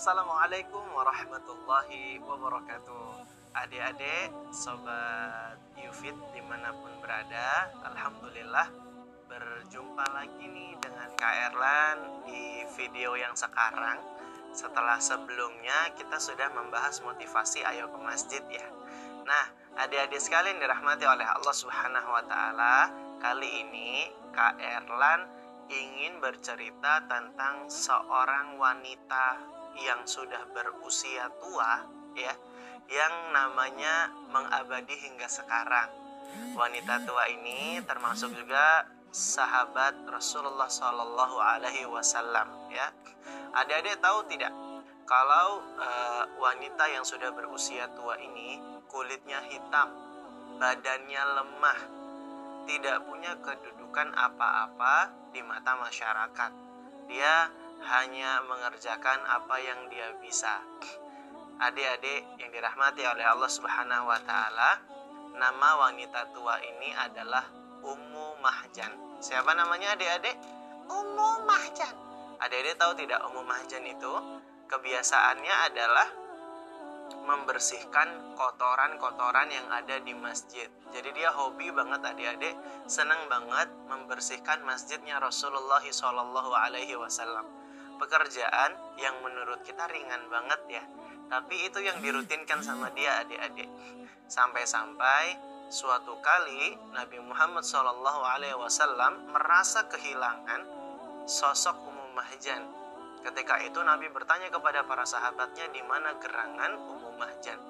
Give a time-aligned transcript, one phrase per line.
[0.00, 3.20] Assalamualaikum warahmatullahi wabarakatuh.
[3.52, 8.72] Adik-adik, sobat Yufit di mana pun berada Alhamdulillah
[9.28, 14.00] berjumpa lagi nih dengan Kak Erlan di video yang sekarang.
[14.56, 18.64] Setelah sebelumnya kita sudah membahas motivasi ayo ke masjid ya.
[19.28, 19.52] Nah,
[19.84, 22.88] adik-adik sekalian dirahmati oleh Allah Subhanahu wa taala,
[23.20, 25.28] kali ini Kak Erlan
[25.68, 31.84] ingin bercerita tentang seorang wanita yang sudah berusia tua
[32.16, 32.34] ya
[32.90, 35.88] yang namanya mengabadi hingga sekarang.
[36.58, 42.90] Wanita tua ini termasuk juga sahabat Rasulullah Shallallahu Alaihi Wasallam ya.
[43.54, 44.50] Adik-adik tahu tidak
[45.06, 49.90] kalau uh, wanita yang sudah berusia tua ini kulitnya hitam,
[50.58, 51.78] badannya lemah,
[52.66, 56.50] tidak punya kedudukan apa-apa di mata masyarakat.
[57.10, 57.50] Dia
[57.84, 60.60] hanya mengerjakan apa yang dia bisa.
[61.60, 64.80] Adik-adik yang dirahmati oleh Allah Subhanahu wa taala,
[65.36, 67.44] nama wanita tua ini adalah
[67.80, 69.20] Ummu Mahjan.
[69.20, 70.36] Siapa namanya adik-adik?
[70.88, 71.94] Ummu Mahjan.
[72.40, 74.12] Adik-adik tahu tidak Ummu Mahjan itu
[74.68, 76.08] kebiasaannya adalah
[77.20, 80.70] membersihkan kotoran-kotoran yang ada di masjid.
[80.94, 82.56] Jadi dia hobi banget adik-adik,
[82.88, 87.46] senang banget membersihkan masjidnya Rasulullah Wasallam
[88.00, 90.84] pekerjaan yang menurut kita ringan banget ya.
[91.30, 93.68] Tapi itu yang dirutinkan sama dia adik-adik.
[94.26, 95.38] Sampai-sampai
[95.70, 100.66] suatu kali Nabi Muhammad SAW merasa kehilangan
[101.28, 102.66] sosok Ummu Mahjan.
[103.20, 107.60] Ketika itu Nabi bertanya kepada para sahabatnya di mana gerangan Ummu Mahjan?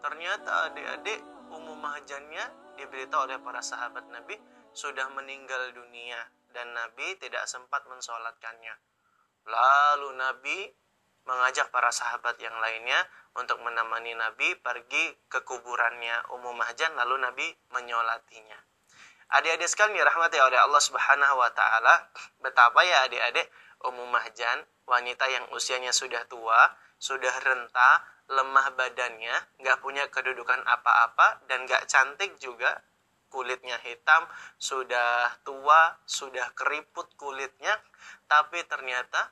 [0.00, 1.20] Ternyata adik-adik
[1.52, 4.40] Ummu Mahjannya diberitahu oleh para sahabat Nabi
[4.72, 6.16] sudah meninggal dunia
[6.56, 8.89] dan Nabi tidak sempat mensolatkannya
[9.46, 10.58] Lalu Nabi
[11.28, 13.06] mengajak para sahabat yang lainnya
[13.38, 18.58] untuk menemani Nabi pergi ke kuburannya Ummu Mahjan lalu Nabi menyolatinya.
[19.30, 22.10] Adik-adik sekalian dirahmati oleh Allah Subhanahu wa taala,
[22.42, 23.46] betapa ya adik-adik
[23.86, 29.32] Ummu Mahjan, wanita yang usianya sudah tua, sudah renta, lemah badannya,
[29.62, 32.82] nggak punya kedudukan apa-apa dan nggak cantik juga,
[33.30, 34.26] kulitnya hitam,
[34.58, 37.78] sudah tua, sudah keriput kulitnya,
[38.26, 39.30] tapi ternyata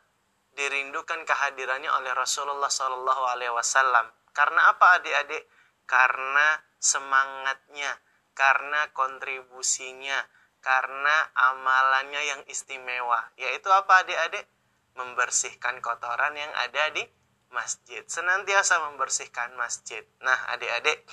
[0.58, 4.10] dirindukan kehadirannya oleh Rasulullah Shallallahu Alaihi Wasallam.
[4.34, 5.46] Karena apa adik-adik?
[5.86, 7.94] Karena semangatnya,
[8.34, 10.18] karena kontribusinya,
[10.58, 13.30] karena amalannya yang istimewa.
[13.38, 14.50] Yaitu apa adik-adik?
[14.98, 17.06] Membersihkan kotoran yang ada di
[17.54, 18.02] masjid.
[18.10, 20.02] Senantiasa membersihkan masjid.
[20.26, 21.06] Nah adik-adik,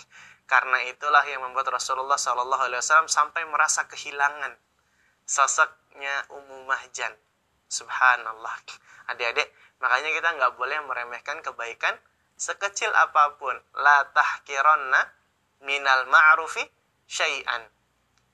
[0.49, 4.57] karena itulah yang membuat Rasulullah Shallallahu Alaihi Wasallam sampai merasa kehilangan
[5.25, 7.13] sosoknya Ummu Mahjan.
[7.69, 8.55] Subhanallah.
[9.13, 9.49] Adik-adik,
[9.81, 11.95] makanya kita nggak boleh meremehkan kebaikan
[12.35, 13.55] sekecil apa pun.
[13.79, 15.01] La tahkironna
[15.63, 16.63] minal ma'rufi
[17.09, 17.63] syai'an.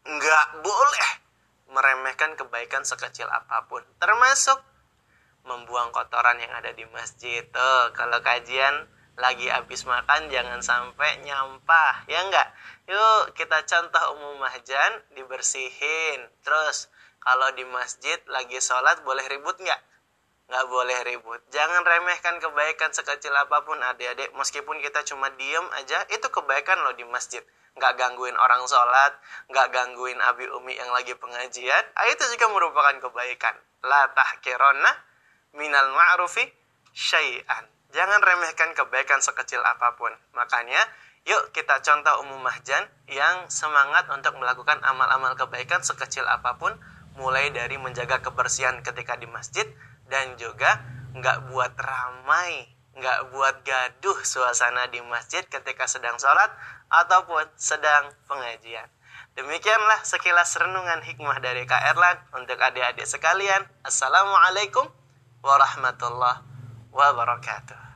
[0.07, 1.09] Nggak boleh
[1.71, 3.83] meremehkan kebaikan sekecil apa pun.
[4.01, 4.59] Termasuk
[5.47, 7.45] membuang kotoran yang ada di masjid.
[7.49, 8.87] Tuh, kalau kajian
[9.19, 12.47] lagi habis makan jangan sampai nyampah ya enggak
[12.87, 16.87] yuk kita contoh umum mahjan dibersihin terus
[17.21, 19.81] kalau di masjid lagi sholat boleh ribut nggak?
[20.49, 21.39] Nggak boleh ribut.
[21.53, 24.33] Jangan remehkan kebaikan sekecil apa pun adik-adik.
[24.35, 27.39] Meskipun kita cuma diem aja itu kebaikan loh di masjid.
[27.77, 29.15] Nggak gangguin orang sholat
[29.47, 31.83] nggak gangguin abi umi yang lagi pengajian.
[31.95, 33.55] Ah, itu juga merupakan kebaikan.
[33.85, 34.91] La tahkironna
[35.55, 36.43] minal ma'rufi
[36.91, 37.63] syai'an.
[37.91, 40.11] Jangan remehkan kebaikan sekecil apa pun.
[40.31, 40.79] Makanya,
[41.27, 46.71] yuk kita contoh umum mahjan yang semangat untuk melakukan amal-amal kebaikan sekecil apa pun,
[47.19, 49.67] mulai dari menjaga kebersihan ketika di masjid,
[50.07, 50.83] dan juga
[51.15, 56.51] nggak buat ramai, nggak buat gaduh suasana di masjid ketika sedang sholat,
[56.91, 58.87] ataupun sedang pengajian.
[59.31, 63.63] Demikianlah sekilas renungan hikmah dari Kak Erlan untuk adik-adik sekalian.
[63.79, 64.91] Assalamualaikum
[65.39, 66.43] warahmatullahi
[66.91, 67.90] wabarakatuh.